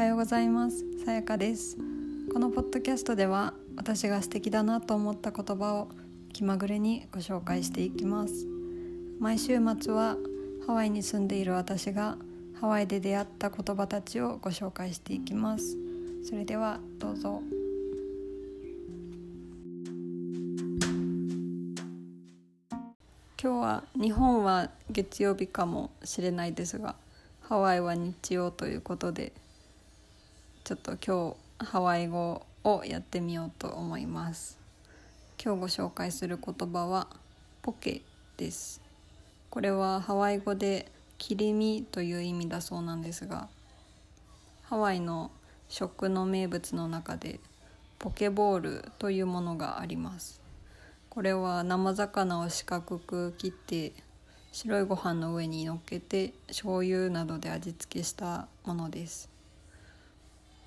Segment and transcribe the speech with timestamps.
[0.00, 0.86] はようございます。
[1.04, 1.76] さやかです。
[2.32, 5.90] このポッドキャストでは私が素敵だなと思った言葉を
[6.32, 8.46] 気まぐれにご紹介していきます。
[9.18, 10.16] 毎週末は
[10.66, 12.16] ハワイに住んでいる私が
[12.58, 15.76] ハワイで出会った言葉たちをご紹介していきます。
[16.24, 17.42] それではどうぞ。
[23.38, 26.96] 今日は日本は月曜日かもしれないですが
[27.42, 29.34] ハワイは日曜ということで
[30.62, 34.58] ちょっと今日ハワイ語をやってみようと思います。
[35.42, 37.08] 今日ご紹介する言葉は
[37.62, 38.02] ポケ
[38.36, 38.82] です。
[39.48, 43.48] これはハワイ語で切り身という意味だそうなんですが
[44.62, 45.30] ハワイの
[45.68, 47.40] 食の名物の中で
[47.98, 50.40] ポケボールというものがあります。
[51.08, 53.92] これは生魚を四角く切って
[54.52, 59.28] 白いご飯の上に乗っけて醤油などで味付けしたものです。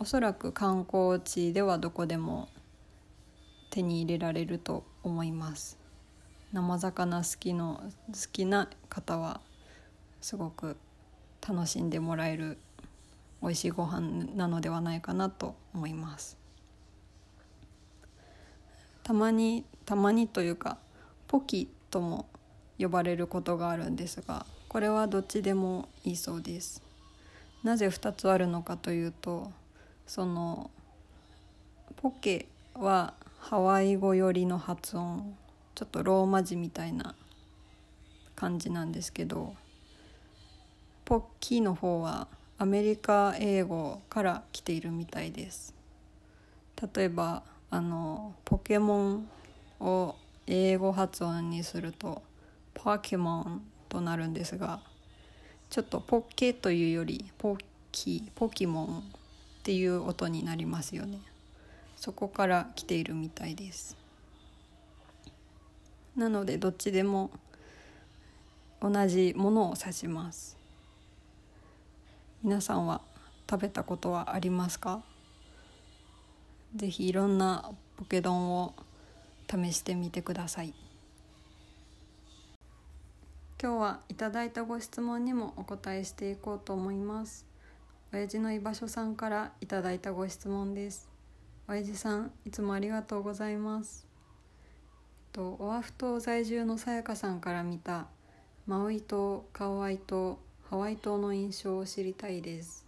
[0.03, 2.49] おそらく観光地ではどこでも
[3.69, 5.79] 手に入れられると思います。
[6.51, 9.39] 生魚好きの好きな方は
[10.19, 10.75] すごく
[11.47, 12.57] 楽しんでもらえる
[13.41, 16.37] 美味しいご飯なのではないかなと思います。
[19.03, 20.79] たまにたまにというか
[21.29, 22.27] ポキとも
[22.77, 26.83] 呼ばれることがあるんですがこれはどっちでもいいそうです。
[27.63, 29.49] なぜ2つあるのかというと
[30.07, 30.69] その
[31.97, 35.35] ポケはハワイ語寄りの発音
[35.75, 37.15] ちょっとローマ字みたいな
[38.35, 39.55] 感じなんですけど
[41.05, 45.73] ポッキーの方はアメリカ英語から来ているみたいです。
[46.95, 49.29] 例えばあのポケモン
[49.79, 50.15] を
[50.47, 52.21] 英語発音にすると
[52.73, 54.79] ポケモンとなるんですが
[55.69, 57.59] ちょっとポッケというよりポッ
[57.91, 59.03] キーポキモン
[59.63, 61.19] っていう音になりますよね。
[61.95, 63.95] そこから来ているみたいです。
[66.17, 67.31] なのでどっちでも
[68.81, 70.57] 同じものを指します。
[72.43, 72.99] 皆さんは
[73.49, 75.01] 食べたことはありますか？
[76.75, 78.73] ぜひいろんなポケ丼を
[79.49, 80.73] 試してみてください。
[83.61, 87.52] 今日はいただいたご質問にもお答えしていこうと思います。
[88.13, 91.09] 親父の居場所さんからいただいたご質問です。
[91.67, 94.05] 親父さんいつもありがとうございます。
[95.31, 98.05] とオアフ島在住のさやかさんから見た
[98.67, 100.37] マウイ島カウアイ島
[100.69, 102.85] ハワイ島の印象を知りたいです。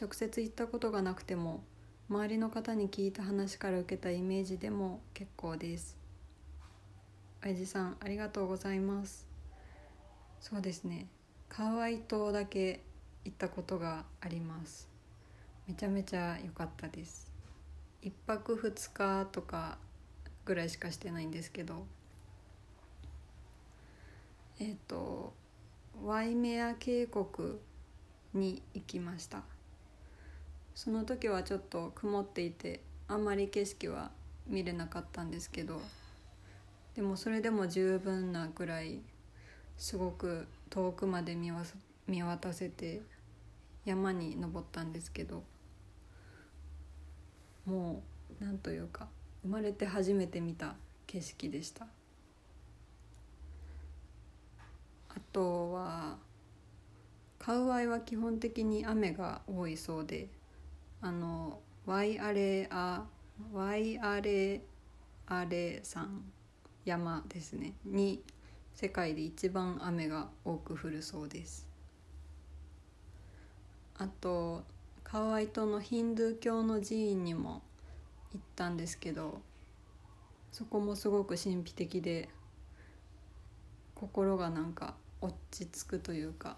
[0.00, 1.64] 直接行ったことがなくても
[2.08, 5.96] 周りの方に聞いた話から受けたイメージでも結構です。
[7.44, 9.26] 親父さんありがとうございます。
[10.38, 11.08] そうですね。
[11.48, 12.82] カウアイ島だけ
[13.24, 14.88] 行ったことがあります。
[15.66, 17.30] めちゃめちゃ良かったです。
[18.02, 19.78] 1泊2日とか
[20.44, 21.86] ぐらいしかしてないんですけど。
[24.60, 25.32] えっ、ー、と
[26.02, 27.26] ワイメア渓谷
[28.34, 29.42] に行きました。
[30.74, 34.10] その時はちょっと曇っていてあんまり景色は
[34.46, 35.80] 見れなかったんですけど。
[36.94, 39.00] でもそれでも十分なぐらい
[39.76, 41.50] すごく遠くまで見
[42.06, 43.02] 見渡せて
[43.84, 45.42] 山に登ったんですけど
[47.66, 48.02] も
[48.40, 49.08] うなんというか
[49.42, 50.74] 生まれて初めて見た
[51.06, 51.86] 景色でした。
[55.08, 56.16] あとは
[57.38, 60.28] カウアイは基本的に雨が多いそうで
[61.00, 63.04] あのワイアレア
[63.52, 64.62] ワイアレ
[65.26, 66.22] アレ山
[66.84, 67.74] 山ですね。
[67.84, 68.22] に
[68.74, 71.73] 世界で一番雨が多く降るそうです。
[73.98, 74.64] あと
[75.04, 77.62] カワイ島のヒンドゥー教の寺院にも
[78.32, 79.40] 行ったんですけど
[80.50, 82.28] そこもすごく神秘的で
[83.94, 86.56] 心がなんか落ち着くというか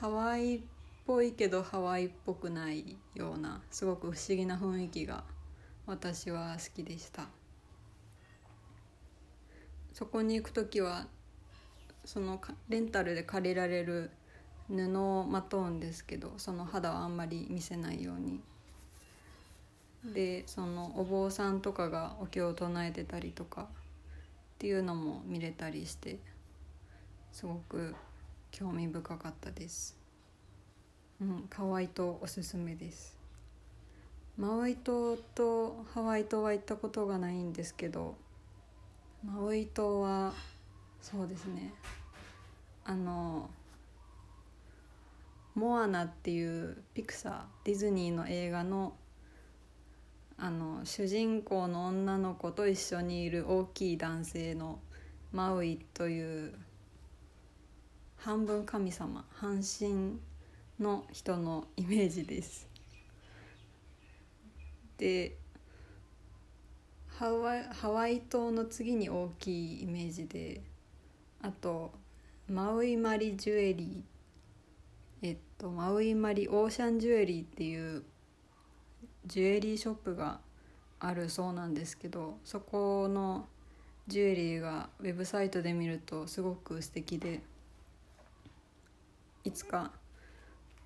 [0.00, 0.60] ハワイっ
[1.06, 5.24] ぽいけどハワイっぽくないようなすごく不思議な雰囲気が
[5.86, 7.28] 私は好きでした。
[9.94, 11.06] そこに行く時は
[12.04, 12.38] その
[12.68, 14.10] レンタルで借りられる
[14.68, 18.40] 布をまとうんですけどその肌はあんまり見せないように。
[20.14, 23.66] でそのお坊さんとかがお経を唱えてたりとかっ
[24.58, 26.18] ていうのも見れたりして
[27.32, 27.92] すごく
[28.52, 29.98] 興味深かったです。
[31.20, 33.16] うん、ハワイ島おすすめです。
[34.38, 38.14] マウイ島とハワイ島は行ったことがないんですけど
[39.24, 40.34] マウイ島は
[41.00, 41.72] そうですね
[42.84, 43.48] あの
[45.56, 48.94] モアナ」っていうピクサーディズニーの映画の
[50.38, 54.80] あの主人公の女の子と一緒にいる大きい男性の
[55.32, 56.54] マウイという
[58.18, 60.18] 半分神様半身
[60.78, 62.68] の人のイメージです。
[64.98, 65.38] で
[67.08, 70.60] ハワイハワイ島の次に大きいイメージで
[71.40, 71.92] あと
[72.46, 74.15] マウイマリジュエリー。
[74.15, 74.15] っ
[75.58, 78.02] とマウイマリオーシャンジュエリーっていう
[79.26, 80.40] ジュエリーショップが
[81.00, 83.46] あるそうなんですけどそこの
[84.06, 87.40] ジュエリーがウェブサイトで見るとすごく素敵で
[89.44, 89.92] いつか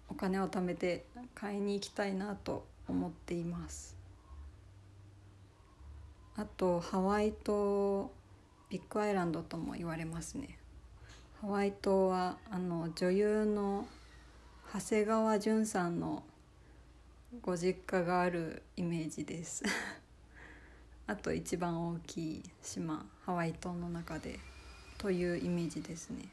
[0.09, 3.97] お金を貯めて買いに行きたいなと思っています。
[6.37, 8.11] あとハワイ島
[8.69, 10.59] ビッグアイランドとも言われますね。
[11.41, 13.87] ハワイ島はあの女優の
[14.73, 16.23] 長谷川淳さんの
[17.43, 19.65] ご実家があるイメージです。
[21.09, 24.39] あと一番大きい島ハワイ島の中で
[24.97, 26.29] というイメージですね。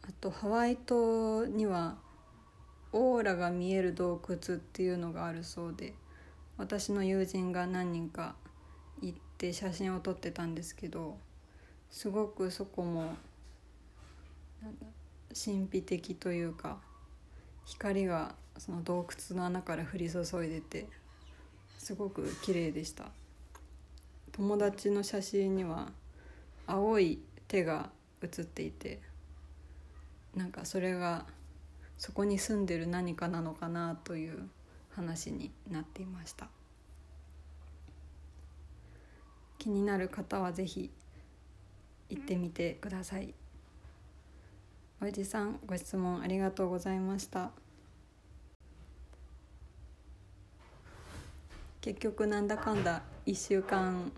[0.00, 1.98] あとハワイ島には
[2.92, 5.92] オーラが見える洞窟っていうのがあるそうで
[6.56, 8.36] 私の友人が何人か
[9.02, 11.18] 行って写真を撮ってたんですけど
[11.90, 13.16] すごくそこも
[15.34, 16.78] 神秘的というか
[17.64, 20.86] 光がその洞窟の穴から降り注いでて
[21.78, 23.06] すごく綺麗でした。
[24.32, 25.88] 友達の写真には
[26.66, 27.90] 青い手が
[28.22, 29.00] 写っていて
[30.34, 31.26] なんかそれが
[31.98, 34.48] そこに住んでる何かなのかなという
[34.90, 36.48] 話になっていました。
[39.58, 40.90] 気になる方は是非
[42.08, 43.34] 行ってみてください。
[45.02, 47.52] おじさんご質問ありがとうございました。
[51.80, 54.12] 結局なんだかんだ1週間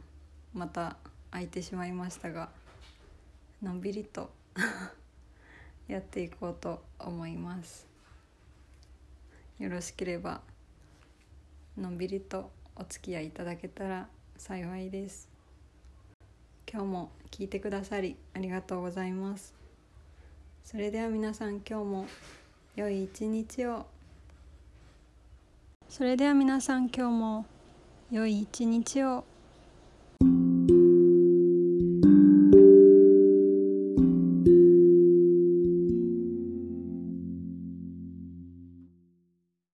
[0.52, 0.96] また
[1.31, 2.49] 空いてしまいましたが
[3.62, 4.32] のんびりと
[5.87, 7.87] やっていこうと思います。
[9.61, 10.40] よろしければ
[11.76, 15.29] のんびりとお付き合いいただけたら幸いです。
[16.69, 19.62] 今日も聞いてくださりありがとうございます。
[20.64, 22.06] それでは皆さん今日も
[22.76, 23.85] 良い一日を。
[25.88, 27.47] それでは皆さん今日も
[28.11, 29.25] 良い一日を。